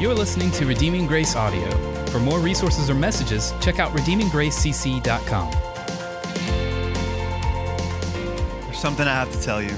[0.00, 1.70] You're listening to Redeeming Grace Audio.
[2.06, 5.50] For more resources or messages, check out redeeminggracecc.com.
[8.64, 9.72] There's something I have to tell you.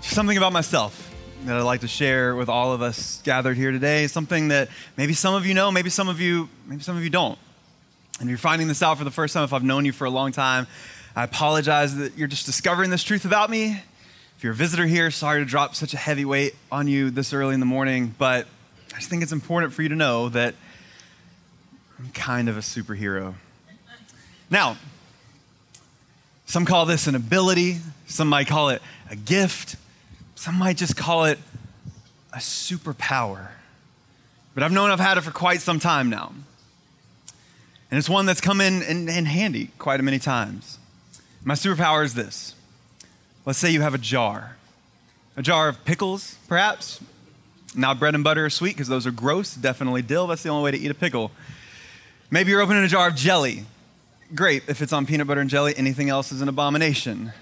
[0.00, 1.14] Something about myself
[1.44, 4.06] that I'd like to share with all of us gathered here today.
[4.06, 7.10] Something that maybe some of you know, maybe some of you, maybe some of you
[7.10, 7.38] don't.
[8.20, 10.06] And if you're finding this out for the first time, if I've known you for
[10.06, 10.66] a long time,
[11.14, 13.82] I apologize that you're just discovering this truth about me.
[14.36, 17.32] If you're a visitor here, sorry to drop such a heavy weight on you this
[17.32, 18.46] early in the morning, but
[18.92, 20.54] I just think it's important for you to know that
[21.98, 23.32] I'm kind of a superhero.
[24.50, 24.76] Now,
[26.44, 27.78] some call this an ability,
[28.08, 29.76] some might call it a gift,
[30.34, 31.38] some might just call it
[32.34, 33.48] a superpower.
[34.54, 36.34] But I've known I've had it for quite some time now.
[37.90, 40.78] And it's one that's come in, in, in handy quite a many times.
[41.42, 42.54] My superpower is this.
[43.46, 44.56] Let's say you have a jar.
[45.36, 47.00] A jar of pickles, perhaps.
[47.76, 49.54] Not bread and butter or sweet, because those are gross.
[49.54, 50.26] Definitely dill.
[50.26, 51.30] That's the only way to eat a pickle.
[52.30, 53.64] Maybe you're opening a jar of jelly.
[54.34, 55.74] Great if it's on peanut butter and jelly.
[55.76, 57.32] Anything else is an abomination.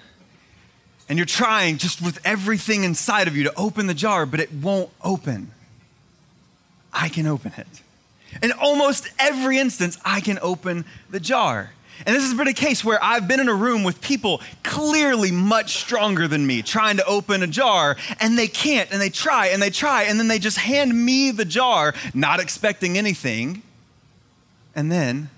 [1.09, 4.53] And you're trying just with everything inside of you to open the jar, but it
[4.53, 5.53] won't open.
[6.93, 7.67] I can open it.
[8.43, 11.71] In almost every instance, I can open the jar.
[12.07, 15.31] And this has been a case where I've been in a room with people clearly
[15.31, 19.47] much stronger than me trying to open a jar, and they can't, and they try,
[19.49, 23.63] and they try, and then they just hand me the jar, not expecting anything.
[24.75, 25.31] And then,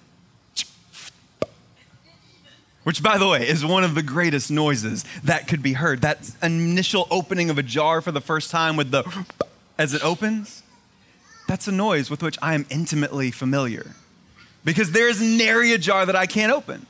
[2.84, 6.00] which by the way is one of the greatest noises that could be heard.
[6.02, 9.04] That initial opening of a jar for the first time with the
[9.76, 10.62] as it opens.
[11.48, 13.94] That's a noise with which I am intimately familiar
[14.66, 16.86] because there's nary a jar that I can't open.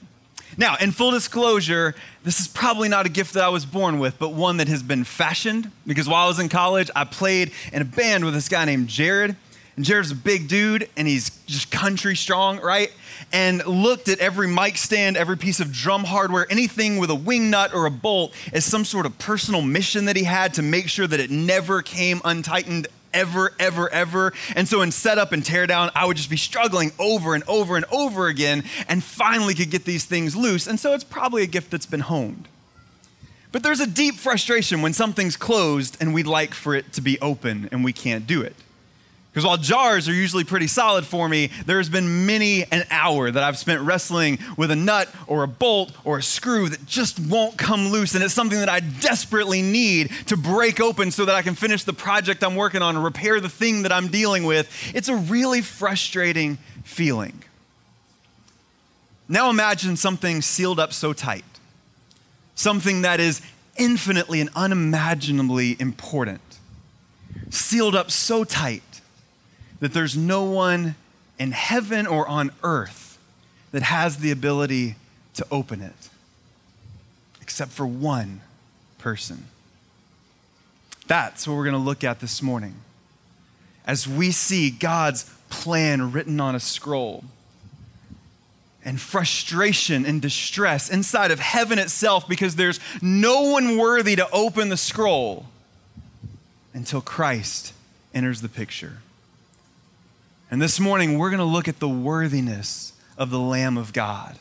[0.56, 4.18] Now, in full disclosure, this is probably not a gift that I was born with,
[4.18, 7.82] but one that has been fashioned because while I was in college, I played in
[7.82, 9.36] a band with this guy named Jared.
[9.76, 12.90] And Jared's a big dude and he's just country strong, right?
[13.30, 17.50] And looked at every mic stand, every piece of drum hardware, anything with a wing
[17.50, 20.88] nut or a bolt as some sort of personal mission that he had to make
[20.88, 24.32] sure that it never came untightened ever, ever, ever.
[24.54, 27.86] And so in setup and teardown, I would just be struggling over and over and
[27.90, 30.66] over again and finally could get these things loose.
[30.66, 32.46] And so it's probably a gift that's been honed.
[33.52, 37.18] But there's a deep frustration when something's closed and we'd like for it to be
[37.20, 38.54] open and we can't do it.
[39.36, 43.42] Because while jars are usually pretty solid for me, there's been many an hour that
[43.42, 47.58] I've spent wrestling with a nut or a bolt or a screw that just won't
[47.58, 48.14] come loose.
[48.14, 51.84] And it's something that I desperately need to break open so that I can finish
[51.84, 54.72] the project I'm working on and repair the thing that I'm dealing with.
[54.94, 57.42] It's a really frustrating feeling.
[59.28, 61.44] Now imagine something sealed up so tight,
[62.54, 63.42] something that is
[63.76, 66.40] infinitely and unimaginably important,
[67.50, 68.82] sealed up so tight
[69.80, 70.94] that there's no one
[71.38, 73.18] in heaven or on earth
[73.72, 74.96] that has the ability
[75.34, 76.08] to open it,
[77.42, 78.40] except for one
[78.98, 79.46] person.
[81.06, 82.74] That's what we're going to look at this morning
[83.86, 87.24] as we see God's plan written on a scroll
[88.84, 94.68] and frustration and distress inside of heaven itself because there's no one worthy to open
[94.68, 95.46] the scroll
[96.72, 97.72] until Christ
[98.14, 98.98] enters the picture.
[100.50, 104.38] And this morning, we're going to look at the worthiness of the Lamb of God,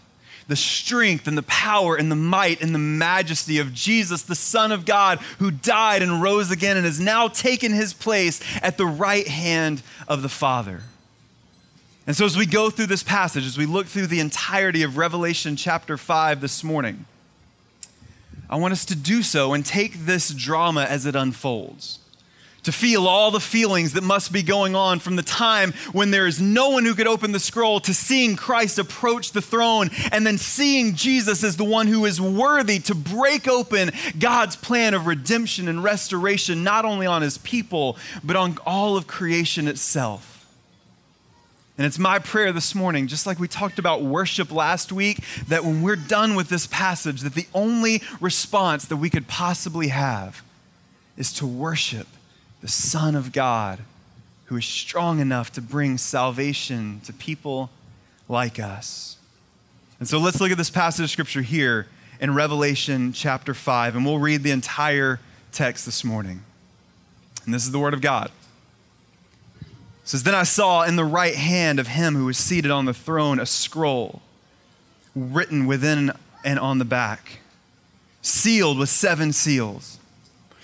[0.48, 4.72] the strength and the power and the might and the majesty of Jesus, the Son
[4.72, 8.86] of God, who died and rose again and has now taken his place at the
[8.86, 10.84] right hand of the Father.
[12.06, 14.98] And so, as we go through this passage, as we look through the entirety of
[14.98, 17.06] Revelation chapter 5 this morning,
[18.48, 21.98] I want us to do so and take this drama as it unfolds
[22.66, 26.26] to feel all the feelings that must be going on from the time when there
[26.26, 30.26] is no one who could open the scroll to seeing Christ approach the throne and
[30.26, 35.06] then seeing Jesus as the one who is worthy to break open God's plan of
[35.06, 40.31] redemption and restoration, not only on his people, but on all of creation itself.
[41.78, 45.19] And it's my prayer this morning, just like we talked about worship last week,
[45.50, 49.89] that when we're done with this passage, that the only response that we could possibly
[49.89, 50.42] have
[51.16, 52.07] is to worship
[52.65, 53.77] the Son of God,
[54.45, 57.69] who is strong enough to bring salvation to people
[58.27, 59.17] like us.
[60.00, 61.85] And so let's look at this passage of scripture here
[62.19, 65.19] in Revelation chapter 5, and we'll read the entire
[65.51, 66.41] text this morning.
[67.45, 68.31] And this is the word of God.
[69.62, 69.67] It
[70.06, 72.95] says, Then I saw in the right hand of him who was seated on the
[72.95, 74.23] throne a scroll
[75.15, 76.13] written within
[76.44, 77.41] and on the back,
[78.23, 80.00] sealed with seven seals.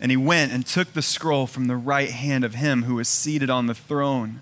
[0.00, 3.08] And he went and took the scroll from the right hand of him who was
[3.08, 4.40] seated on the throne.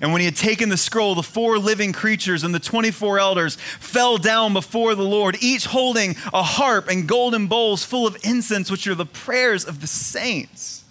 [0.00, 3.56] And when he had taken the scroll, the four living creatures and the 24 elders
[3.56, 8.70] fell down before the Lord, each holding a harp and golden bowls full of incense,
[8.70, 10.83] which are the prayers of the saints.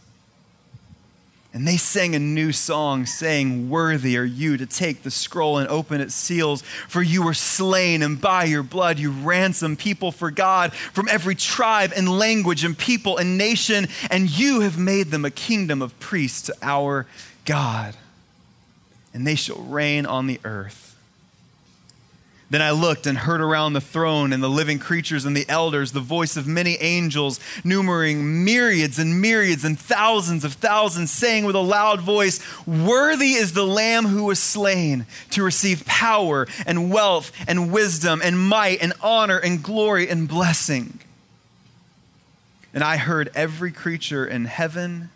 [1.53, 5.69] And they sang a new song, saying, Worthy are you to take the scroll and
[5.69, 10.31] open its seals, for you were slain, and by your blood you ransomed people for
[10.31, 15.25] God from every tribe and language and people and nation, and you have made them
[15.25, 17.05] a kingdom of priests to our
[17.45, 17.95] God.
[19.13, 20.82] And they shall reign on the earth.
[22.49, 25.91] Then I looked and heard around the throne and the living creatures and the elders
[25.91, 31.55] the voice of many angels, numbering myriads and myriads and thousands of thousands, saying with
[31.55, 37.31] a loud voice, Worthy is the Lamb who was slain to receive power and wealth
[37.47, 40.99] and wisdom and might and honor and glory and blessing.
[42.73, 45.09] And I heard every creature in heaven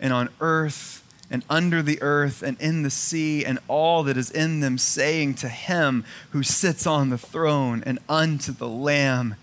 [0.00, 0.99] and on earth
[1.30, 5.34] and under the earth and in the sea and all that is in them, saying
[5.34, 9.36] to him who sits on the throne and unto the Lamb,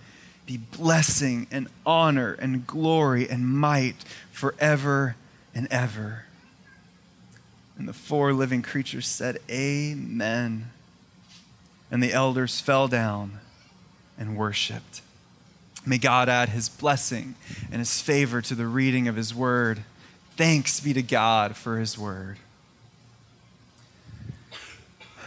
[0.45, 5.15] be blessing and honor and glory and might forever
[5.53, 6.25] and ever.
[7.77, 10.71] And the four living creatures said, Amen.
[11.91, 13.39] And the elders fell down
[14.17, 15.01] and worshiped.
[15.85, 17.35] May God add his blessing
[17.71, 19.83] and his favor to the reading of his word.
[20.37, 22.37] Thanks be to God for his word.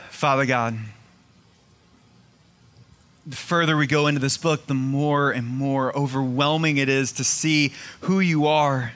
[0.08, 0.78] Father God,
[3.26, 7.24] the further we go into this book, the more and more overwhelming it is to
[7.24, 7.72] see
[8.02, 8.92] who you are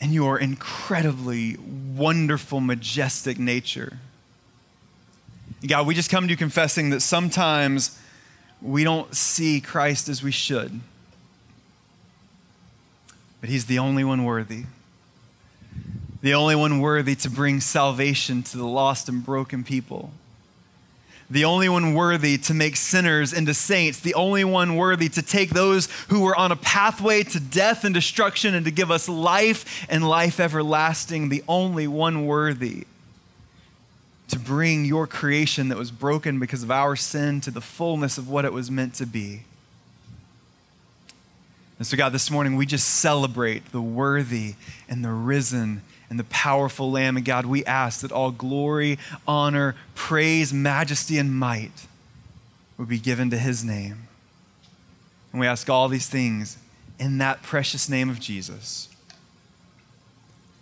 [0.00, 3.98] and your incredibly wonderful, majestic nature.
[5.66, 7.98] God, we just come to you confessing that sometimes
[8.62, 10.80] we don't see Christ as we should
[13.40, 14.64] but he's the only one worthy.
[16.22, 20.12] The only one worthy to bring salvation to the lost and broken people.
[21.30, 24.00] The only one worthy to make sinners into saints.
[24.00, 27.94] The only one worthy to take those who were on a pathway to death and
[27.94, 31.28] destruction and to give us life and life everlasting.
[31.28, 32.86] The only one worthy
[34.28, 38.28] to bring your creation that was broken because of our sin to the fullness of
[38.28, 39.42] what it was meant to be.
[41.80, 44.54] And so, God, this morning we just celebrate the worthy
[44.86, 45.80] and the risen
[46.10, 47.16] and the powerful Lamb.
[47.16, 51.86] And God, we ask that all glory, honor, praise, majesty, and might
[52.76, 54.08] would be given to his name.
[55.32, 56.58] And we ask all these things
[56.98, 58.90] in that precious name of Jesus.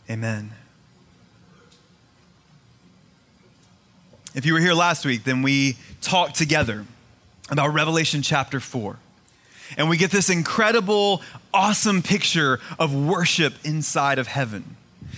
[0.09, 0.53] Amen.
[4.37, 6.85] If you were here last week, then we talked together
[7.51, 9.01] about Revelation chapter 4.
[9.77, 11.23] And we get this incredible,
[11.53, 14.77] awesome picture of worship inside of heaven.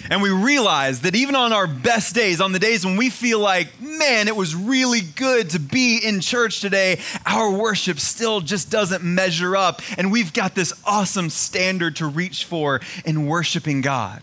[0.08, 3.38] And we realize that even on our best days, on the days when we feel
[3.38, 8.70] like, man, it was really good to be in church today, our worship still just
[8.70, 9.82] doesn't measure up.
[9.98, 14.22] And we've got this awesome standard to reach for in worshiping God.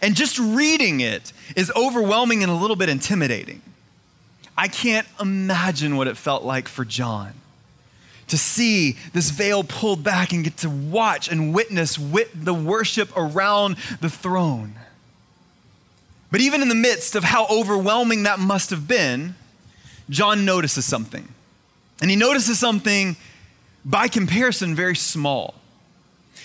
[0.00, 3.60] And just reading it is overwhelming and a little bit intimidating.
[4.56, 7.39] I can't imagine what it felt like for John
[8.30, 13.10] to see this veil pulled back and get to watch and witness wit- the worship
[13.16, 14.74] around the throne.
[16.30, 19.34] But even in the midst of how overwhelming that must have been,
[20.08, 21.28] John notices something.
[22.00, 23.16] And he notices something
[23.84, 25.54] by comparison very small.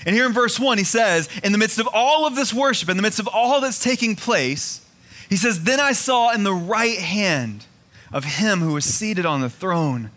[0.05, 2.89] And here in verse 1, he says, In the midst of all of this worship,
[2.89, 4.85] in the midst of all that's taking place,
[5.29, 7.65] he says, Then I saw in the right hand
[8.11, 10.09] of him who was seated on the throne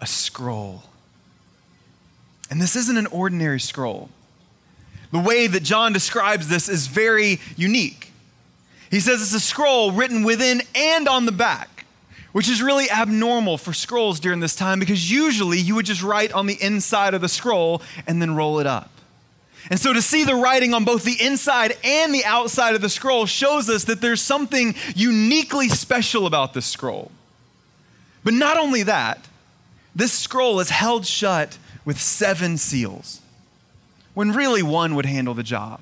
[0.00, 0.84] a scroll
[2.50, 4.10] and this isn't an ordinary scroll.
[5.12, 8.12] The way that John describes this is very unique.
[8.90, 11.84] He says it's a scroll written within and on the back,
[12.32, 16.32] which is really abnormal for scrolls during this time because usually you would just write
[16.32, 18.90] on the inside of the scroll and then roll it up.
[19.68, 22.88] And so to see the writing on both the inside and the outside of the
[22.88, 27.12] scroll shows us that there's something uniquely special about this scroll.
[28.24, 29.26] But not only that,
[29.94, 33.20] this scroll is held shut with seven seals,
[34.14, 35.80] when really one would handle the job.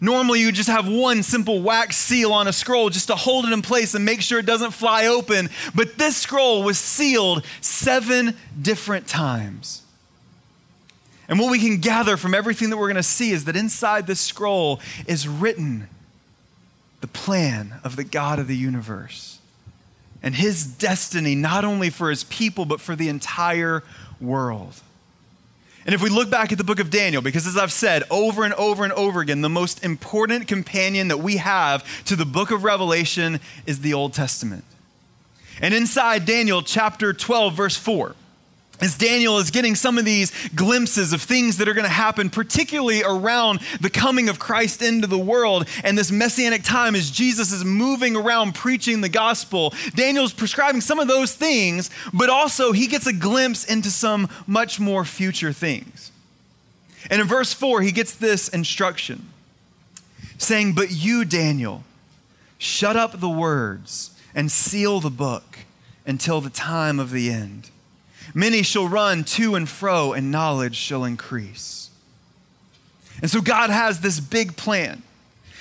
[0.00, 3.52] Normally, you just have one simple wax seal on a scroll just to hold it
[3.52, 5.50] in place and make sure it doesn't fly open.
[5.74, 9.82] But this scroll was sealed seven different times.
[11.28, 14.06] And what we can gather from everything that we're going to see is that inside
[14.06, 15.88] this scroll is written
[17.02, 19.38] the plan of the God of the universe
[20.22, 23.82] and his destiny, not only for his people, but for the entire
[24.20, 24.74] world.
[25.86, 28.44] And if we look back at the book of Daniel, because as I've said over
[28.44, 32.50] and over and over again, the most important companion that we have to the book
[32.50, 34.64] of Revelation is the Old Testament.
[35.60, 38.14] And inside Daniel chapter 12, verse 4,
[38.80, 42.30] as Daniel is getting some of these glimpses of things that are going to happen,
[42.30, 47.52] particularly around the coming of Christ into the world and this messianic time as Jesus
[47.52, 52.86] is moving around preaching the gospel, Daniel's prescribing some of those things, but also he
[52.86, 56.10] gets a glimpse into some much more future things.
[57.10, 59.28] And in verse 4, he gets this instruction
[60.38, 61.84] saying, But you, Daniel,
[62.58, 65.60] shut up the words and seal the book
[66.06, 67.70] until the time of the end.
[68.34, 71.90] Many shall run to and fro, and knowledge shall increase.
[73.20, 75.02] And so God has this big plan.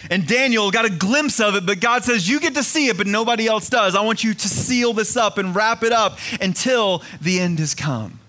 [0.10, 2.98] And Daniel got a glimpse of it, but God says, You get to see it,
[2.98, 3.96] but nobody else does.
[3.96, 7.76] I want you to seal this up and wrap it up until the end has
[7.76, 8.20] come.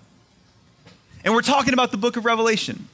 [1.23, 2.87] And we're talking about the book of Revelation.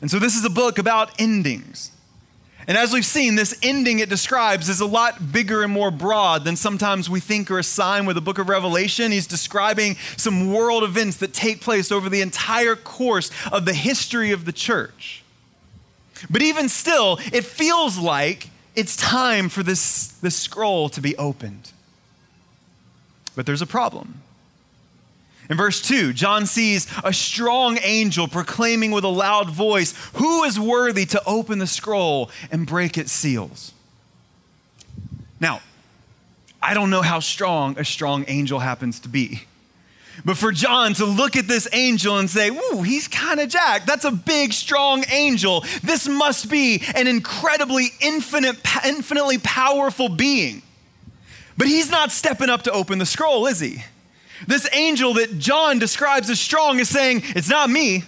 [0.00, 1.92] And so this is a book about endings.
[2.68, 6.44] And as we've seen, this ending it describes is a lot bigger and more broad
[6.44, 9.12] than sometimes we think or assign with the book of Revelation.
[9.12, 14.32] He's describing some world events that take place over the entire course of the history
[14.32, 15.22] of the church.
[16.28, 21.70] But even still, it feels like it's time for this, this scroll to be opened.
[23.36, 24.22] But there's a problem.
[25.48, 30.58] In verse 2, John sees a strong angel proclaiming with a loud voice, Who is
[30.58, 33.72] worthy to open the scroll and break its seals?
[35.38, 35.60] Now,
[36.62, 39.42] I don't know how strong a strong angel happens to be.
[40.24, 43.86] But for John to look at this angel and say, Ooh, he's kind of jacked.
[43.86, 45.60] That's a big, strong angel.
[45.82, 50.62] This must be an incredibly, infinite, infinitely powerful being.
[51.58, 53.82] But he's not stepping up to open the scroll, is he?
[54.46, 58.04] This angel that John describes as strong is saying, It's not me.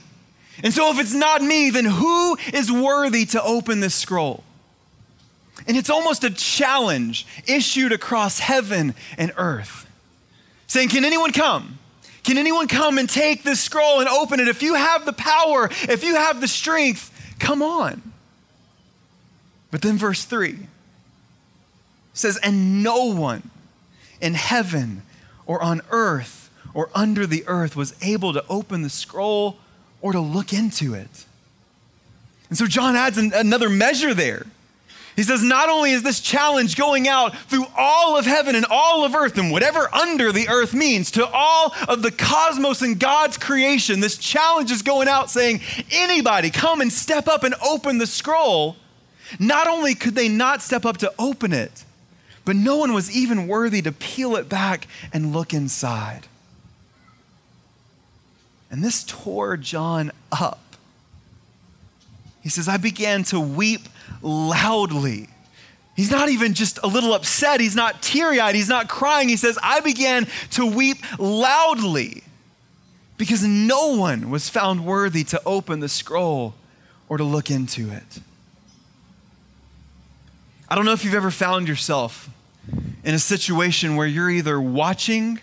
[0.63, 4.43] And so, if it's not me, then who is worthy to open this scroll?
[5.67, 9.87] And it's almost a challenge issued across heaven and earth
[10.67, 11.79] saying, Can anyone come?
[12.25, 14.49] Can anyone come and take this scroll and open it?
[14.49, 18.03] If you have the power, if you have the strength, come on.
[19.71, 20.59] But then, verse 3
[22.13, 23.51] says, And no one
[24.21, 25.03] in heaven
[25.49, 29.57] or on earth or under the earth was able to open the scroll
[30.01, 31.25] or to look into it.
[32.49, 34.47] And so John adds an, another measure there.
[35.17, 39.05] He says, not only is this challenge going out through all of heaven and all
[39.05, 43.37] of earth and whatever under the earth means to all of the cosmos and God's
[43.37, 48.07] creation, this challenge is going out saying, anybody come and step up and open the
[48.07, 48.77] scroll.
[49.41, 51.85] Not only could they not step up to open it,
[52.49, 56.27] but no one was even worthy to peel it back and look inside.
[58.71, 60.59] And this tore John up.
[62.43, 63.83] He says, I began to weep
[64.23, 65.29] loudly.
[65.95, 67.61] He's not even just a little upset.
[67.61, 68.55] He's not teary eyed.
[68.55, 69.29] He's not crying.
[69.29, 72.23] He says, I began to weep loudly
[73.19, 76.55] because no one was found worthy to open the scroll
[77.11, 78.21] or to look into it.
[80.71, 82.31] I don't know if you've ever found yourself
[83.05, 85.41] in a situation where you're either watching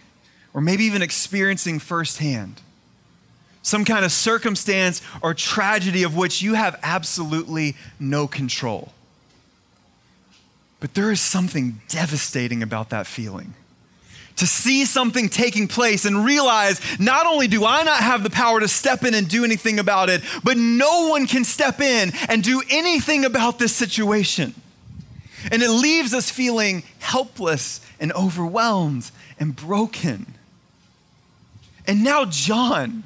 [0.53, 2.61] or maybe even experiencing firsthand
[3.65, 8.93] some kind of circumstance or tragedy of which you have absolutely no control.
[10.79, 13.55] But there is something devastating about that feeling.
[14.35, 18.59] To see something taking place and realize not only do I not have the power
[18.59, 22.43] to step in and do anything about it, but no one can step in and
[22.43, 24.53] do anything about this situation.
[25.51, 30.33] And it leaves us feeling helpless and overwhelmed and broken.
[31.87, 33.03] And now, John.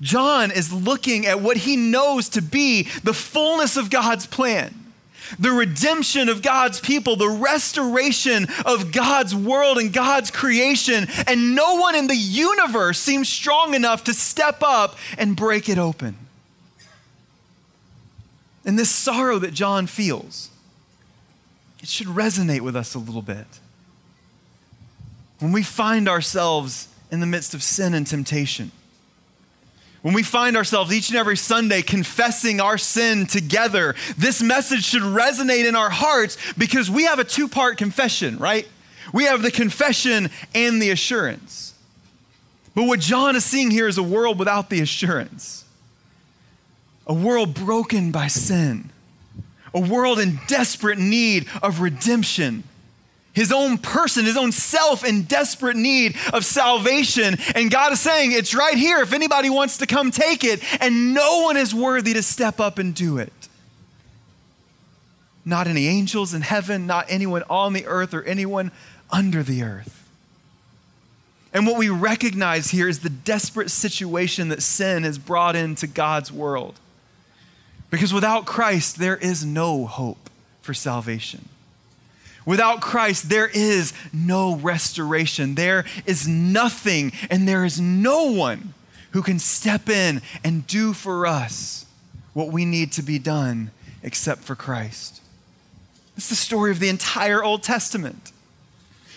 [0.00, 4.74] John is looking at what he knows to be the fullness of God's plan.
[5.38, 11.76] the redemption of God's people, the restoration of God's world and God's creation, and no
[11.76, 16.16] one in the universe seems strong enough to step up and break it open.
[18.64, 20.50] And this sorrow that John feels,
[21.84, 23.46] it should resonate with us a little bit.
[25.38, 28.70] When we find ourselves in the midst of sin and temptation,
[30.00, 35.02] when we find ourselves each and every Sunday confessing our sin together, this message should
[35.02, 38.66] resonate in our hearts because we have a two part confession, right?
[39.12, 41.74] We have the confession and the assurance.
[42.74, 45.66] But what John is seeing here is a world without the assurance,
[47.06, 48.88] a world broken by sin,
[49.74, 52.64] a world in desperate need of redemption
[53.34, 57.36] his own person, his own self in desperate need of salvation.
[57.54, 60.62] And God is saying, It's right here if anybody wants to come take it.
[60.80, 63.32] And no one is worthy to step up and do it.
[65.44, 68.70] Not any angels in heaven, not anyone on the earth, or anyone
[69.10, 70.08] under the earth.
[71.52, 76.32] And what we recognize here is the desperate situation that sin has brought into God's
[76.32, 76.78] world.
[77.94, 80.28] Because without Christ, there is no hope
[80.62, 81.48] for salvation.
[82.44, 85.54] Without Christ, there is no restoration.
[85.54, 88.74] There is nothing, and there is no one
[89.12, 91.86] who can step in and do for us
[92.32, 93.70] what we need to be done
[94.02, 95.20] except for Christ.
[96.16, 98.32] It's the story of the entire Old Testament.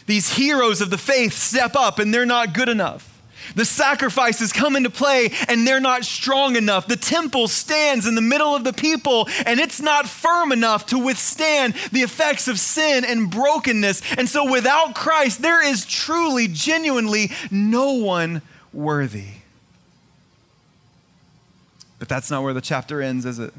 [0.06, 3.17] These heroes of the faith step up, and they're not good enough.
[3.56, 6.88] The sacrifices come into play and they're not strong enough.
[6.88, 11.00] The temple stands in the middle of the people and it's not firm enough to
[11.00, 14.02] withstand the effects of sin and brokenness.
[14.18, 18.42] And so without Christ, there is truly, genuinely no one
[18.74, 19.26] worthy.
[22.00, 23.54] But that's not where the chapter ends, is it?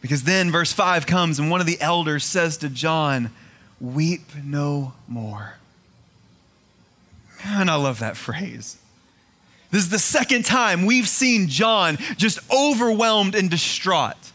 [0.00, 3.30] Because then verse 5 comes and one of the elders says to John,
[3.80, 5.56] Weep no more.
[7.44, 8.76] And I love that phrase.
[9.70, 14.32] This is the second time we've seen John just overwhelmed and distraught.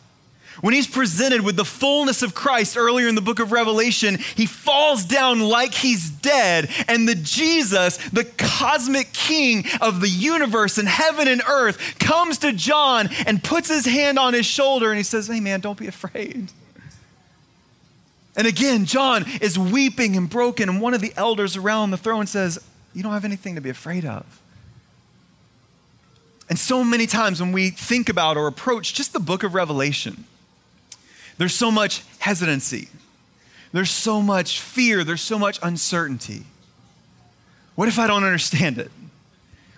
[0.62, 4.48] When he's presented with the fullness of Christ earlier in the book of Revelation, he
[4.48, 10.88] falls down like he's dead, and the Jesus, the cosmic king of the universe and
[10.88, 15.04] heaven and earth, comes to John and puts his hand on his shoulder and he
[15.04, 16.50] says, Hey man, don't be afraid.
[18.36, 22.26] And again, John is weeping and broken, and one of the elders around the throne
[22.26, 22.60] says,
[22.98, 24.42] you don't have anything to be afraid of.
[26.50, 30.26] And so many times when we think about or approach just the book of Revelation,
[31.38, 32.88] there's so much hesitancy,
[33.72, 36.46] there's so much fear, there's so much uncertainty.
[37.76, 38.90] What if I don't understand it?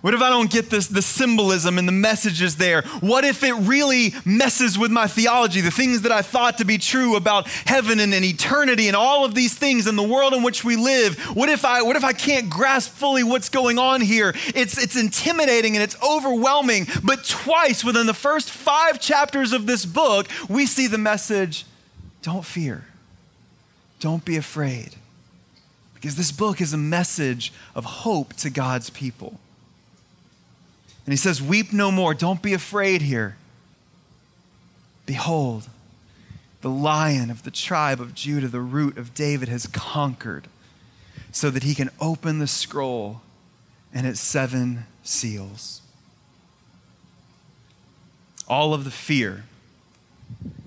[0.01, 2.83] What if I don't get this, the symbolism and the messages there?
[3.01, 6.77] What if it really messes with my theology, the things that I thought to be
[6.77, 10.41] true about heaven and, and eternity and all of these things in the world in
[10.41, 11.19] which we live?
[11.35, 14.33] What if I, what if I can't grasp fully what's going on here?
[14.55, 16.87] It's, it's intimidating and it's overwhelming.
[17.03, 21.65] But twice within the first five chapters of this book, we see the message
[22.21, 22.85] don't fear,
[23.99, 24.95] don't be afraid.
[25.93, 29.37] Because this book is a message of hope to God's people.
[31.09, 32.13] And he says, Weep no more.
[32.13, 33.35] Don't be afraid here.
[35.07, 35.67] Behold,
[36.61, 40.47] the lion of the tribe of Judah, the root of David, has conquered
[41.31, 43.21] so that he can open the scroll
[43.91, 45.81] and its seven seals.
[48.47, 49.45] All of the fear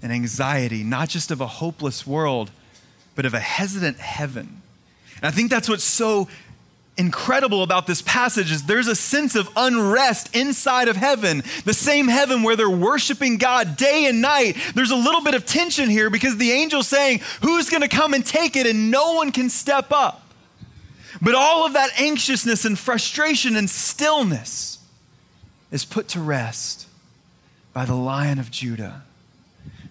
[0.02, 2.50] and anxiety, not just of a hopeless world,
[3.14, 4.60] but of a hesitant heaven.
[5.18, 6.26] And I think that's what's so
[6.98, 12.08] incredible about this passage is there's a sense of unrest inside of heaven, the same
[12.08, 14.56] heaven where they're worshiping God day and night.
[14.74, 18.14] There's a little bit of tension here because the angel's saying, Who's going to come
[18.14, 18.66] and take it?
[18.66, 20.22] And no one can step up.
[21.20, 24.78] But all of that anxiousness and frustration and stillness
[25.70, 26.88] is put to rest
[27.72, 29.02] by the Lion of Judah,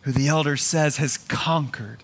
[0.02, 2.04] who the elder says has conquered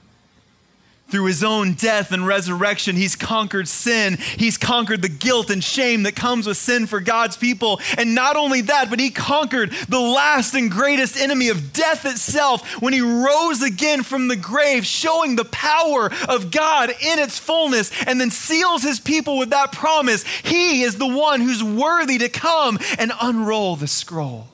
[1.10, 4.18] through his own death and resurrection, he's conquered sin.
[4.18, 7.80] He's conquered the guilt and shame that comes with sin for God's people.
[7.98, 12.82] And not only that, but he conquered the last and greatest enemy of death itself
[12.82, 17.90] when he rose again from the grave, showing the power of God in its fullness,
[18.06, 20.26] and then seals his people with that promise.
[20.26, 24.48] He is the one who's worthy to come and unroll the scroll.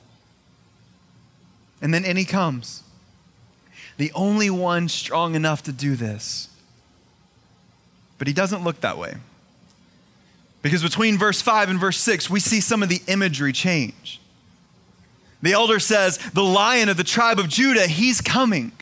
[1.82, 2.83] And then in he comes
[3.96, 6.48] the only one strong enough to do this.
[8.18, 9.14] But he doesn't look that way.
[10.62, 14.20] Because between verse 5 and verse 6, we see some of the imagery change.
[15.42, 18.72] The elder says, The lion of the tribe of Judah, he's coming.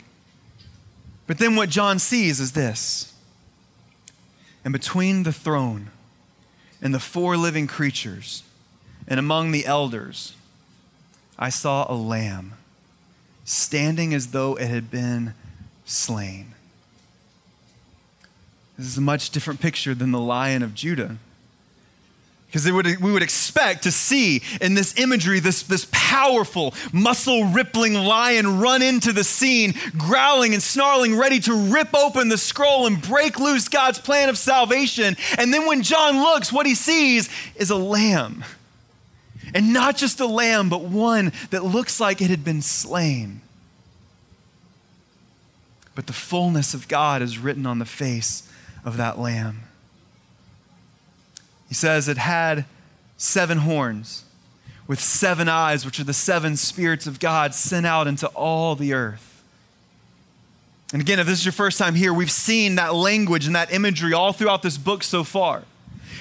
[1.26, 3.12] But then what John sees is this.
[4.64, 5.90] And between the throne
[6.80, 8.44] and the four living creatures,
[9.08, 10.36] and among the elders,
[11.38, 12.54] I saw a lamb
[13.52, 15.34] standing as though it had been
[15.84, 16.54] slain.
[18.78, 21.18] This is a much different picture than the lion of Judah.
[22.46, 28.60] Because we would expect to see in this imagery this, this powerful, muscle rippling lion
[28.60, 33.40] run into the scene, growling and snarling, ready to rip open the scroll and break
[33.40, 35.16] loose God's plan of salvation.
[35.38, 38.44] And then when John looks, what he sees is a lamb.
[39.54, 43.42] And not just a lamb, but one that looks like it had been slain.
[45.94, 48.48] But the fullness of God is written on the face
[48.84, 49.62] of that lamb.
[51.68, 52.64] He says it had
[53.16, 54.24] seven horns
[54.86, 58.92] with seven eyes, which are the seven spirits of God sent out into all the
[58.92, 59.42] earth.
[60.92, 63.72] And again, if this is your first time here, we've seen that language and that
[63.72, 65.62] imagery all throughout this book so far.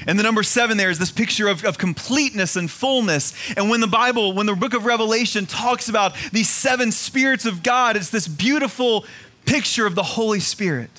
[0.07, 3.33] And the number seven there is this picture of, of completeness and fullness.
[3.55, 7.63] And when the Bible, when the book of Revelation talks about these seven spirits of
[7.63, 9.05] God, it's this beautiful
[9.45, 10.89] picture of the Holy Spirit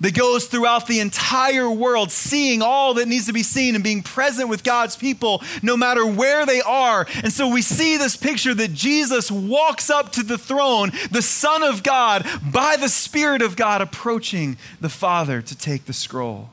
[0.00, 4.02] that goes throughout the entire world, seeing all that needs to be seen and being
[4.02, 7.06] present with God's people no matter where they are.
[7.22, 11.62] And so we see this picture that Jesus walks up to the throne, the Son
[11.62, 16.50] of God, by the Spirit of God, approaching the Father to take the scroll.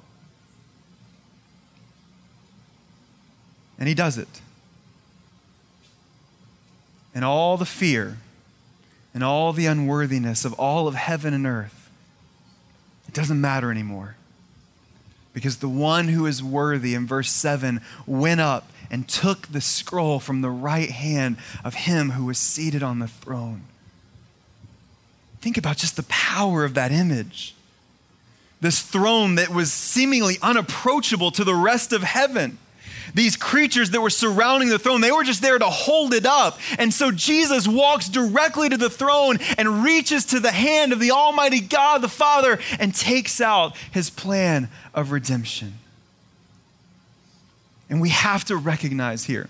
[3.83, 4.39] And he does it.
[7.13, 8.15] And all the fear
[9.13, 11.89] and all the unworthiness of all of heaven and earth
[13.09, 14.15] it doesn't matter anymore.
[15.33, 20.21] Because the one who is worthy, in verse 7, went up and took the scroll
[20.21, 23.63] from the right hand of him who was seated on the throne.
[25.41, 27.53] Think about just the power of that image.
[28.61, 32.59] This throne that was seemingly unapproachable to the rest of heaven
[33.13, 36.59] these creatures that were surrounding the throne, they were just there to hold it up.
[36.77, 41.11] And so Jesus walks directly to the throne and reaches to the hand of the
[41.11, 45.75] Almighty God, the Father, and takes out his plan of redemption.
[47.89, 49.49] And we have to recognize here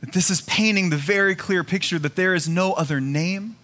[0.00, 3.56] that this is painting the very clear picture that there is no other name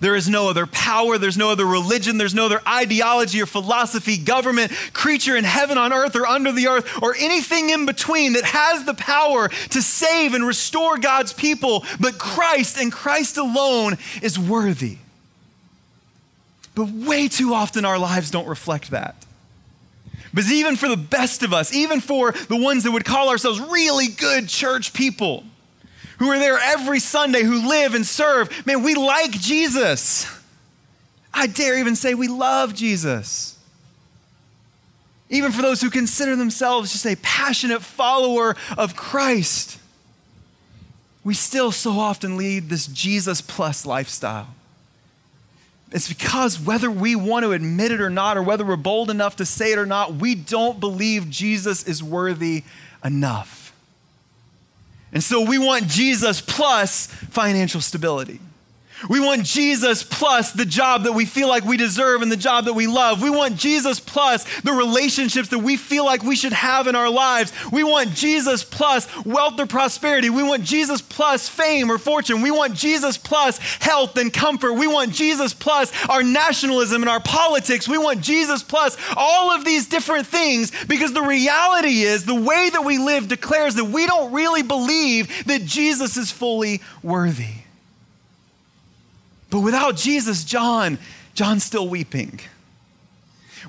[0.00, 4.16] there is no other power, there's no other religion, there's no other ideology or philosophy,
[4.16, 8.44] government, creature in heaven, on earth, or under the earth, or anything in between that
[8.44, 11.84] has the power to save and restore God's people.
[12.00, 14.98] But Christ and Christ alone is worthy.
[16.74, 19.14] But way too often our lives don't reflect that.
[20.34, 23.60] But even for the best of us, even for the ones that would call ourselves
[23.60, 25.44] really good church people,
[26.22, 28.64] who are there every Sunday, who live and serve.
[28.64, 30.24] Man, we like Jesus.
[31.34, 33.58] I dare even say we love Jesus.
[35.30, 39.80] Even for those who consider themselves just a passionate follower of Christ,
[41.24, 44.54] we still so often lead this Jesus plus lifestyle.
[45.90, 49.34] It's because whether we want to admit it or not, or whether we're bold enough
[49.36, 52.62] to say it or not, we don't believe Jesus is worthy
[53.04, 53.61] enough.
[55.12, 58.40] And so we want Jesus plus financial stability.
[59.08, 62.66] We want Jesus plus the job that we feel like we deserve and the job
[62.66, 63.22] that we love.
[63.22, 67.10] We want Jesus plus the relationships that we feel like we should have in our
[67.10, 67.52] lives.
[67.70, 70.30] We want Jesus plus wealth or prosperity.
[70.30, 72.42] We want Jesus plus fame or fortune.
[72.42, 74.74] We want Jesus plus health and comfort.
[74.74, 77.88] We want Jesus plus our nationalism and our politics.
[77.88, 82.70] We want Jesus plus all of these different things because the reality is the way
[82.70, 87.61] that we live declares that we don't really believe that Jesus is fully worthy.
[89.52, 90.98] But without Jesus, John,
[91.34, 92.40] John's still weeping.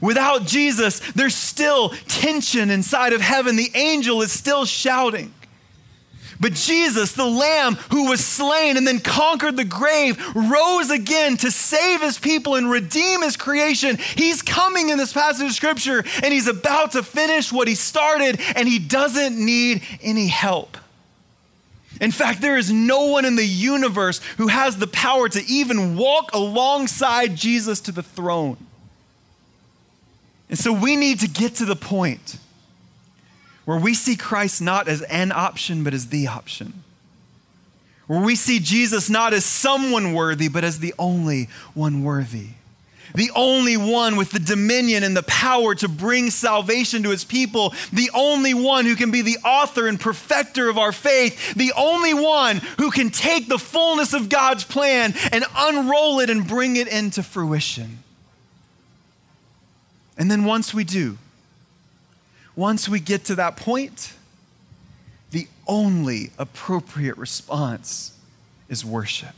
[0.01, 3.57] Without Jesus, there's still tension inside of heaven.
[3.57, 5.33] The angel is still shouting.
[6.39, 11.51] But Jesus, the Lamb who was slain and then conquered the grave, rose again to
[11.51, 13.97] save his people and redeem his creation.
[13.97, 18.39] He's coming in this passage of scripture and he's about to finish what he started
[18.55, 20.77] and he doesn't need any help.
[22.03, 25.95] In fact, there is no one in the universe who has the power to even
[25.95, 28.57] walk alongside Jesus to the throne.
[30.49, 32.39] And so we need to get to the point
[33.63, 36.83] where we see Christ not as an option, but as the option.
[38.07, 42.49] Where we see Jesus not as someone worthy, but as the only one worthy.
[43.15, 47.73] The only one with the dominion and the power to bring salvation to his people,
[47.91, 52.13] the only one who can be the author and perfecter of our faith, the only
[52.13, 56.87] one who can take the fullness of God's plan and unroll it and bring it
[56.87, 57.99] into fruition.
[60.17, 61.17] And then once we do,
[62.55, 64.13] once we get to that point,
[65.31, 68.15] the only appropriate response
[68.69, 69.35] is worship.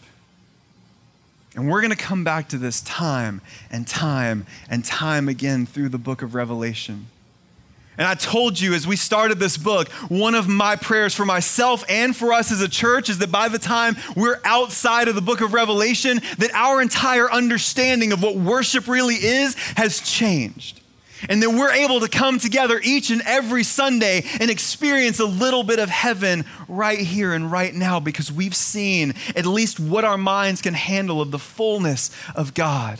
[1.55, 3.41] And we're going to come back to this time
[3.71, 7.07] and time and time again through the book of Revelation.
[7.97, 11.83] And I told you as we started this book, one of my prayers for myself
[11.87, 15.21] and for us as a church is that by the time we're outside of the
[15.21, 20.81] book of Revelation, that our entire understanding of what worship really is has changed.
[21.29, 25.63] And that we're able to come together each and every Sunday and experience a little
[25.63, 30.17] bit of heaven right here and right now because we've seen at least what our
[30.17, 32.99] minds can handle of the fullness of God.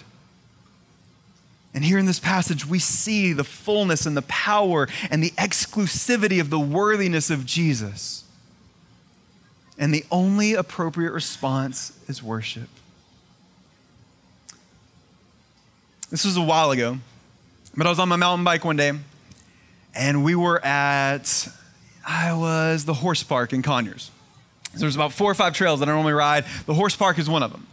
[1.74, 6.40] And here in this passage, we see the fullness and the power and the exclusivity
[6.40, 8.24] of the worthiness of Jesus.
[9.78, 12.70] And the only appropriate response is worship.
[16.10, 17.00] This was a while ago.
[17.78, 18.94] But I was on my mountain bike one day,
[19.94, 21.48] and we were at,
[22.08, 24.12] I was the horse park in Conyers.
[24.74, 26.46] So there's about four or five trails that I normally ride.
[26.66, 27.68] The horse park is one of them.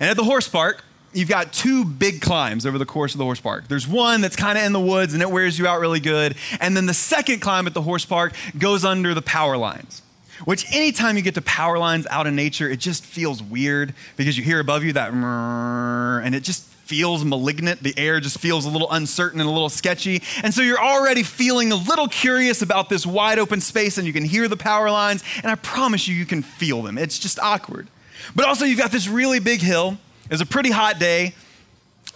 [0.00, 3.24] And at the horse park, you've got two big climbs over the course of the
[3.24, 3.68] horse park.
[3.68, 6.36] There's one that's kind of in the woods and it wears you out really good.
[6.60, 10.02] And then the second climb at the horse park goes under the power lines.
[10.44, 14.36] Which, anytime you get to power lines out in nature, it just feels weird because
[14.38, 17.82] you hear above you that, and it just feels malignant.
[17.82, 20.22] The air just feels a little uncertain and a little sketchy.
[20.42, 24.12] And so you're already feeling a little curious about this wide open space, and you
[24.12, 26.98] can hear the power lines, and I promise you, you can feel them.
[26.98, 27.86] It's just awkward.
[28.34, 29.98] But also, you've got this really big hill.
[30.24, 31.34] It was a pretty hot day.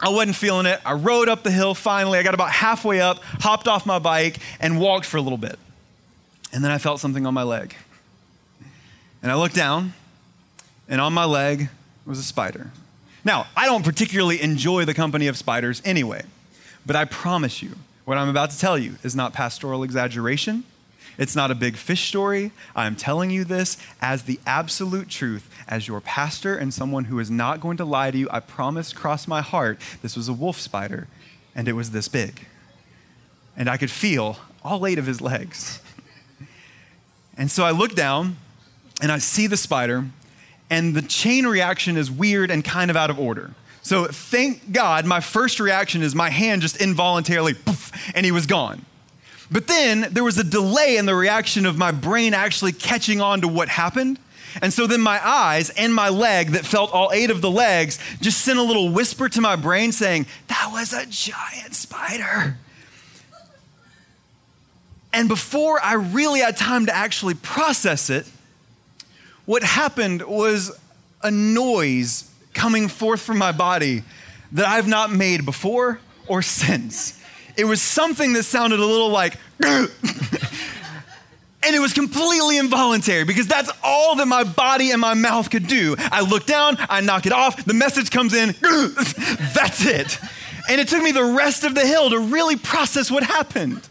[0.01, 0.81] I wasn't feeling it.
[0.85, 2.19] I rode up the hill finally.
[2.19, 5.59] I got about halfway up, hopped off my bike, and walked for a little bit.
[6.53, 7.77] And then I felt something on my leg.
[9.25, 9.95] And I looked down,
[10.87, 11.71] and on my leg
[12.05, 12.71] was a spider.
[13.25, 16.25] Now, I don't particularly enjoy the company of spiders anyway,
[16.85, 17.71] but I promise you,
[18.05, 20.65] what I'm about to tell you is not pastoral exaggeration.
[21.17, 22.51] It's not a big fish story.
[22.77, 27.31] I'm telling you this as the absolute truth, as your pastor and someone who is
[27.31, 28.29] not going to lie to you.
[28.31, 31.09] I promise, cross my heart, this was a wolf spider,
[31.55, 32.47] and it was this big.
[33.57, 35.81] And I could feel all eight of his legs.
[37.39, 38.37] And so I looked down
[39.05, 40.07] and I see the spider,
[40.71, 43.51] and the chain reaction is weird and kind of out of order.
[43.83, 48.47] So thank God, my first reaction is my hand just involuntarily, poof, and he was
[48.47, 48.87] gone.
[49.51, 53.43] But then there was a delay in the reaction of my brain actually catching on
[53.43, 54.19] to what happened.
[54.63, 57.99] And so then my eyes and my leg that felt all eight of the legs
[58.23, 62.57] just sent a little whisper to my brain saying, That was a giant spider.
[65.13, 68.27] And before I really had time to actually process it,
[69.47, 70.79] what happened was
[71.23, 74.03] a noise coming forth from my body
[74.53, 77.21] that I've not made before or since.
[77.57, 79.89] It was something that sounded a little like, and
[81.63, 85.97] it was completely involuntary because that's all that my body and my mouth could do.
[85.99, 88.49] I look down, I knock it off, the message comes in,
[89.55, 90.19] that's it.
[90.69, 93.87] And it took me the rest of the hill to really process what happened.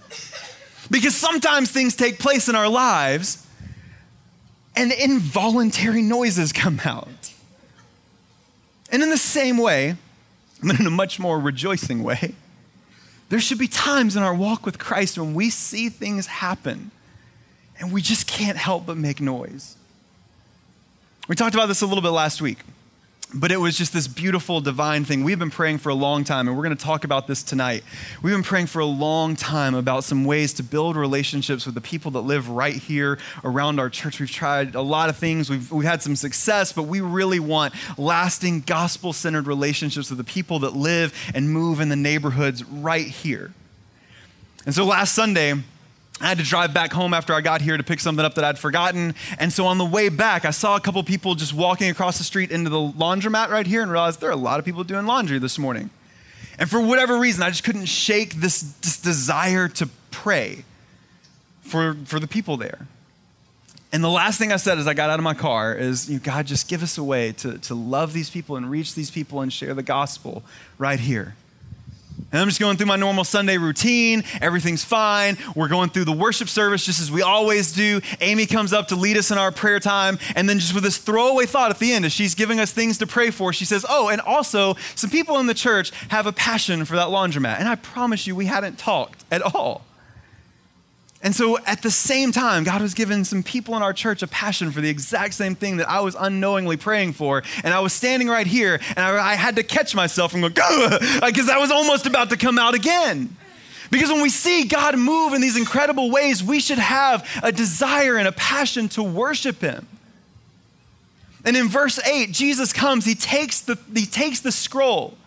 [0.90, 3.46] Because sometimes things take place in our lives
[4.76, 7.32] and involuntary noises come out.
[8.92, 9.96] And in the same way,
[10.64, 12.36] but in a much more rejoicing way,
[13.30, 16.92] there should be times in our walk with Christ when we see things happen
[17.80, 19.76] and we just can't help but make noise.
[21.28, 22.60] We talked about this a little bit last week
[23.34, 25.24] but it was just this beautiful divine thing.
[25.24, 27.84] We've been praying for a long time, and we're going to talk about this tonight.
[28.22, 31.82] We've been praying for a long time about some ways to build relationships with the
[31.82, 34.20] people that live right here around our church.
[34.20, 37.74] We've tried a lot of things, we've, we've had some success, but we really want
[37.98, 43.08] lasting gospel centered relationships with the people that live and move in the neighborhoods right
[43.08, 43.52] here.
[44.66, 45.56] And so last Sunday,
[46.22, 48.46] I had to drive back home after I got here to pick something up that
[48.46, 49.16] I'd forgotten.
[49.40, 52.24] And so on the way back, I saw a couple people just walking across the
[52.24, 55.06] street into the laundromat right here and realized there are a lot of people doing
[55.06, 55.90] laundry this morning.
[56.60, 60.66] And for whatever reason, I just couldn't shake this, this desire to pray
[61.62, 62.88] for, for the people there.
[63.92, 66.16] And the last thing I said as I got out of my car is, you
[66.16, 69.12] know, God, just give us a way to, to love these people and reach these
[69.12, 70.44] people and share the gospel
[70.78, 71.36] right here.
[72.34, 74.24] And I'm just going through my normal Sunday routine.
[74.42, 75.38] Everything's fine.
[75.56, 78.02] We're going through the worship service just as we always do.
[78.22, 80.18] Amy comes up to lead us in our prayer time.
[80.36, 82.98] And then, just with this throwaway thought at the end, as she's giving us things
[82.98, 86.32] to pray for, she says, Oh, and also, some people in the church have a
[86.32, 87.60] passion for that laundromat.
[87.60, 89.86] And I promise you, we hadn't talked at all.
[91.24, 94.28] And so at the same time, God was giving some people in our church a
[94.28, 97.44] passion for the exact same thing that I was unknowingly praying for.
[97.64, 100.98] And I was standing right here and I, I had to catch myself going, go,
[101.26, 103.38] because I was almost about to come out again.
[103.90, 108.18] Because when we see God move in these incredible ways, we should have a desire
[108.18, 109.88] and a passion to worship Him.
[111.46, 115.18] And in verse 8, Jesus comes, he takes the, he takes the scroll.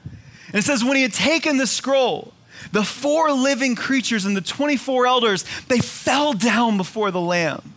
[0.49, 2.33] And it says, when he had taken the scroll,
[2.73, 7.75] the four living creatures and the 24 elders, they fell down before the Lamb,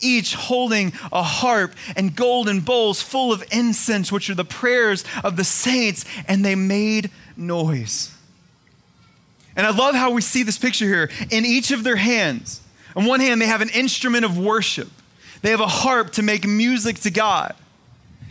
[0.00, 5.36] each holding a harp and golden bowls full of incense, which are the prayers of
[5.36, 8.14] the saints, and they made noise.
[9.54, 11.10] And I love how we see this picture here.
[11.30, 12.60] In each of their hands,
[12.96, 14.88] on one hand, they have an instrument of worship,
[15.42, 17.54] they have a harp to make music to God.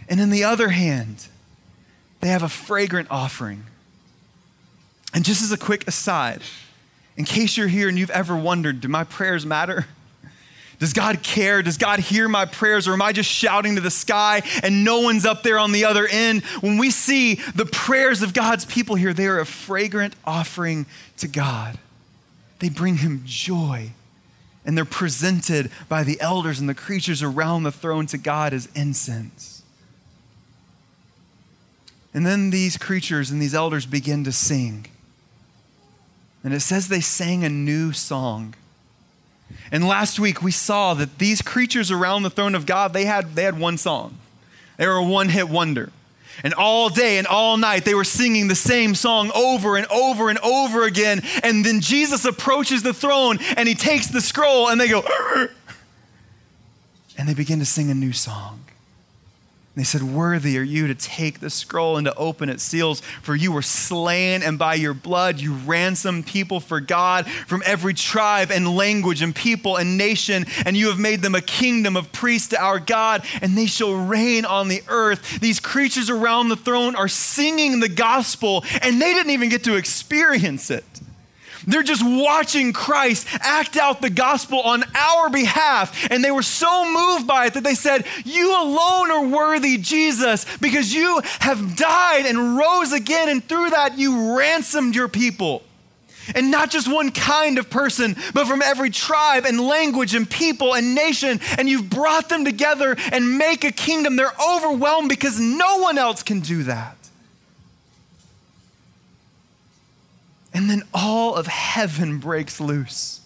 [0.08, 1.28] And in the other hand,
[2.20, 3.66] they have a fragrant offering
[5.14, 6.42] and just as a quick aside,
[7.18, 9.86] in case you're here and you've ever wondered, do my prayers matter?
[10.80, 11.62] Does God care?
[11.62, 12.88] Does God hear my prayers?
[12.88, 15.86] Or am I just shouting to the sky and no one's up there on the
[15.86, 16.44] other end?
[16.62, 21.28] When we see the prayers of God's people here, they are a fragrant offering to
[21.28, 21.78] God.
[22.58, 23.92] They bring Him joy.
[24.66, 28.68] And they're presented by the elders and the creatures around the throne to God as
[28.74, 29.62] incense.
[32.12, 34.88] And then these creatures and these elders begin to sing.
[36.44, 38.56] And it says they sang a new song.
[39.72, 43.36] And last week we saw that these creatures around the throne of God, they had,
[43.36, 44.18] they had one song.
[44.78, 45.92] They were a one hit wonder.
[46.44, 50.30] And all day and all night they were singing the same song over and over
[50.30, 51.22] and over again.
[51.44, 55.04] And then Jesus approaches the throne and he takes the scroll and they go,
[57.18, 58.64] and they begin to sing a new song.
[59.74, 63.34] They said, Worthy are you to take the scroll and to open its seals, for
[63.34, 68.52] you were slain, and by your blood you ransomed people for God from every tribe
[68.52, 72.50] and language and people and nation, and you have made them a kingdom of priests
[72.50, 75.40] to our God, and they shall reign on the earth.
[75.40, 79.76] These creatures around the throne are singing the gospel, and they didn't even get to
[79.78, 80.84] experience it.
[81.68, 86.12] They're just watching Christ act out the gospel on our behalf.
[86.12, 90.46] And they were so moved by it that they said, You alone are worthy, Jesus,
[90.58, 93.30] because you have died and rose again.
[93.30, 95.64] And through that, you ransomed your people.
[96.36, 100.76] And not just one kind of person, but from every tribe and language and people
[100.76, 101.40] and nation.
[101.58, 104.16] And you've brought them together and make a kingdom.
[104.16, 107.01] They're overwhelmed because no one else can do that.
[110.62, 113.22] And then all of heaven breaks loose.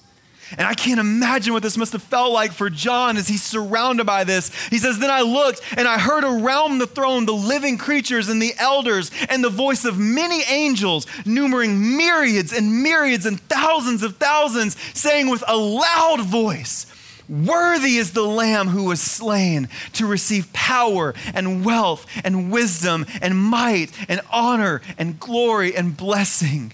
[0.58, 4.06] And I can't imagine what this must have felt like for John as he's surrounded
[4.06, 4.56] by this.
[4.68, 8.42] He says, Then I looked and I heard around the throne the living creatures and
[8.42, 14.16] the elders and the voice of many angels, numbering myriads and myriads and thousands of
[14.16, 16.86] thousands, saying with a loud voice,
[17.28, 23.38] Worthy is the Lamb who was slain to receive power and wealth and wisdom and
[23.38, 26.72] might and honor and glory and blessing.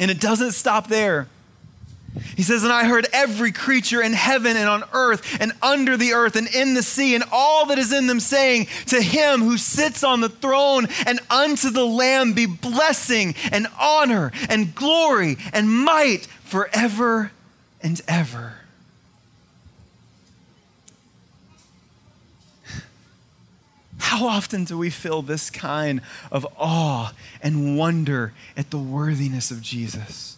[0.00, 1.28] And it doesn't stop there.
[2.36, 6.12] He says, And I heard every creature in heaven and on earth and under the
[6.12, 9.58] earth and in the sea and all that is in them saying, To him who
[9.58, 15.68] sits on the throne and unto the Lamb be blessing and honor and glory and
[15.68, 17.32] might forever
[17.82, 18.57] and ever.
[23.98, 29.60] How often do we feel this kind of awe and wonder at the worthiness of
[29.60, 30.36] Jesus?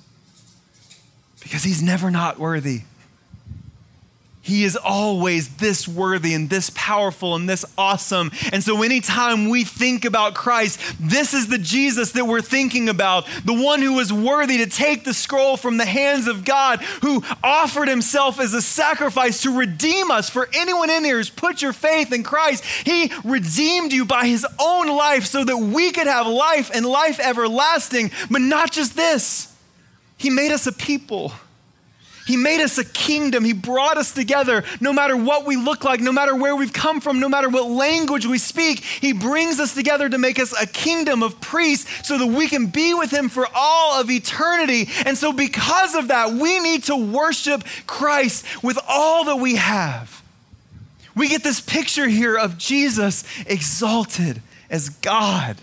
[1.42, 2.83] Because he's never not worthy.
[4.51, 8.33] He is always this worthy and this powerful and this awesome.
[8.53, 13.29] And so, anytime we think about Christ, this is the Jesus that we're thinking about
[13.45, 17.23] the one who was worthy to take the scroll from the hands of God, who
[17.45, 20.29] offered himself as a sacrifice to redeem us.
[20.29, 24.45] For anyone in here who's put your faith in Christ, he redeemed you by his
[24.59, 28.11] own life so that we could have life and life everlasting.
[28.29, 29.57] But not just this,
[30.17, 31.33] he made us a people
[32.31, 33.45] he made us a kingdom.
[33.45, 37.00] He brought us together no matter what we look like, no matter where we've come
[37.00, 38.85] from, no matter what language we speak.
[38.85, 42.67] He brings us together to make us a kingdom of priests so that we can
[42.67, 44.88] be with Him for all of eternity.
[45.04, 50.23] And so, because of that, we need to worship Christ with all that we have.
[51.17, 54.40] We get this picture here of Jesus exalted
[54.71, 55.57] as God.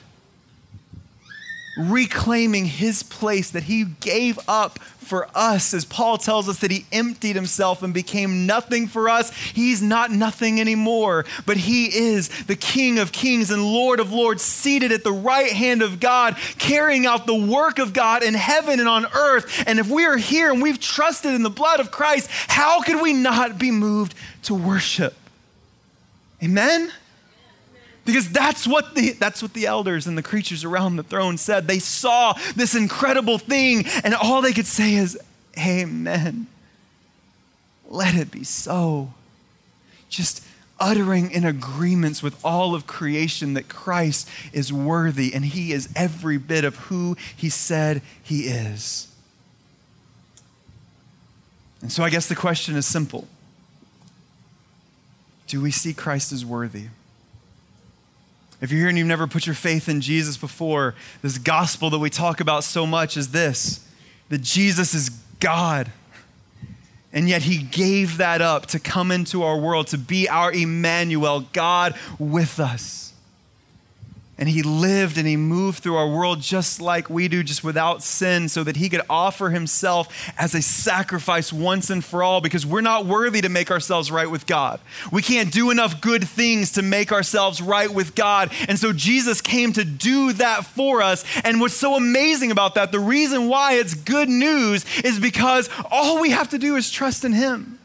[1.77, 5.73] reclaiming his place that he gave up for us.
[5.73, 10.11] As Paul tells us that he emptied himself and became nothing for us, he's not
[10.11, 15.03] nothing anymore, but he is the King of kings and Lord of lords, seated at
[15.03, 19.05] the right hand of God, carrying out the work of God in heaven and on
[19.05, 19.63] earth.
[19.65, 23.01] And if we are here and we've trusted in the blood of Christ, how could
[23.01, 25.15] we not be moved to worship?
[26.43, 26.91] Amen?
[28.07, 31.67] Because that's what, the, that's what the elders and the creatures around the throne said.
[31.67, 35.19] They saw this incredible thing, and all they could say is,
[35.59, 36.47] Amen.
[37.89, 39.13] Let it be so.
[40.07, 40.41] Just
[40.79, 46.37] uttering in agreements with all of creation that Christ is worthy and he is every
[46.37, 49.13] bit of who he said he is.
[51.81, 53.27] And so I guess the question is simple
[55.47, 56.85] Do we see Christ as worthy?
[58.59, 61.99] If you're here and you've never put your faith in Jesus before, this gospel that
[61.99, 63.85] we talk about so much is this
[64.29, 65.91] that Jesus is God.
[67.13, 71.41] And yet he gave that up to come into our world, to be our Emmanuel,
[71.53, 73.06] God with us.
[74.39, 78.03] And he lived and he moved through our world just like we do, just without
[78.03, 82.63] sin, so that he could offer himself as a sacrifice once and for all, because
[82.63, 84.79] we're not worthy to make ourselves right with God.
[85.11, 88.51] We can't do enough good things to make ourselves right with God.
[88.67, 91.25] And so Jesus came to do that for us.
[91.43, 96.21] And what's so amazing about that, the reason why it's good news is because all
[96.21, 97.79] we have to do is trust in him.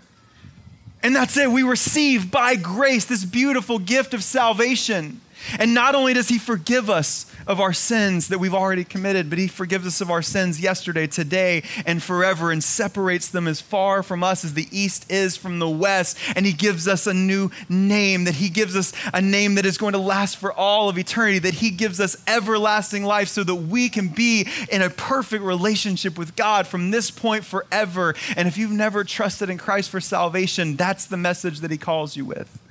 [1.03, 1.51] And that's it.
[1.51, 5.21] We receive by grace this beautiful gift of salvation.
[5.59, 9.39] And not only does he forgive us of our sins that we've already committed, but
[9.39, 14.03] he forgives us of our sins yesterday, today, and forever, and separates them as far
[14.03, 16.19] from us as the east is from the west.
[16.37, 19.79] And he gives us a new name, that he gives us a name that is
[19.79, 23.55] going to last for all of eternity, that he gives us everlasting life so that
[23.55, 28.15] we can be in a perfect relationship with God from this point forever.
[28.37, 32.17] And if you've never trusted in Christ for salvation, that's the message that he calls
[32.17, 32.62] you with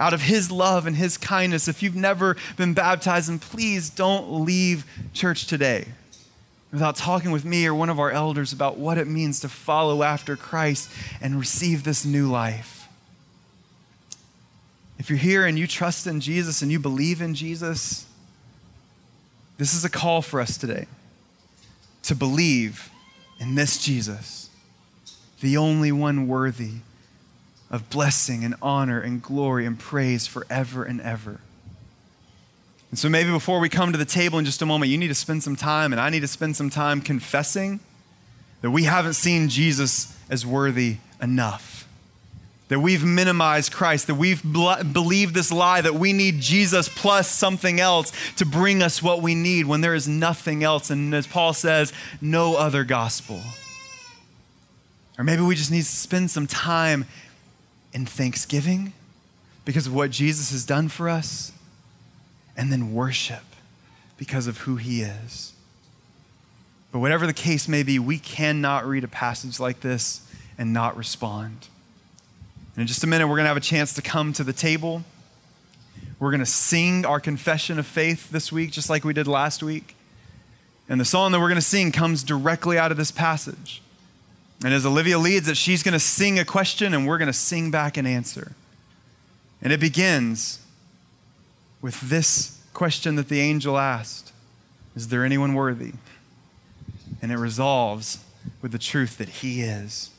[0.00, 1.68] out of His love and His kindness.
[1.68, 5.86] If you've never been baptized, and please don't leave church today
[6.72, 10.02] without talking with me or one of our elders about what it means to follow
[10.02, 10.90] after Christ
[11.20, 12.88] and receive this new life.
[14.98, 18.06] If you're here and you trust in Jesus and you believe in Jesus,
[19.58, 20.86] this is a call for us today
[22.04, 22.90] to believe
[23.38, 24.48] in this Jesus,
[25.40, 26.76] the only one worthy
[27.70, 31.40] of blessing and honor and glory and praise forever and ever.
[32.90, 35.08] And so maybe before we come to the table in just a moment, you need
[35.08, 37.78] to spend some time, and I need to spend some time confessing
[38.62, 41.86] that we haven't seen Jesus as worthy enough.
[42.66, 47.80] That we've minimized Christ, that we've believed this lie that we need Jesus plus something
[47.80, 50.90] else to bring us what we need when there is nothing else.
[50.90, 53.40] And as Paul says, no other gospel.
[55.18, 57.06] Or maybe we just need to spend some time
[57.92, 58.92] in thanksgiving
[59.64, 61.52] because of what Jesus has done for us,
[62.56, 63.44] and then worship
[64.16, 65.52] because of who he is.
[66.92, 70.26] But whatever the case may be, we cannot read a passage like this
[70.58, 71.68] and not respond.
[72.74, 74.52] And in just a minute, we're going to have a chance to come to the
[74.52, 75.04] table.
[76.18, 79.62] We're going to sing our confession of faith this week, just like we did last
[79.62, 79.96] week.
[80.88, 83.80] And the song that we're going to sing comes directly out of this passage.
[84.62, 87.32] And as Olivia leads it, she's going to sing a question and we're going to
[87.32, 88.52] sing back an answer.
[89.62, 90.60] And it begins
[91.80, 94.32] with this question that the angel asked
[94.94, 95.92] Is there anyone worthy?
[97.22, 98.24] And it resolves
[98.62, 100.10] with the truth that he is.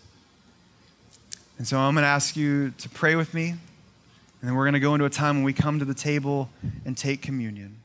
[1.58, 3.60] And so I'm going to ask you to pray with me, and
[4.42, 6.50] then we're going to go into a time when we come to the table
[6.86, 7.81] and take communion.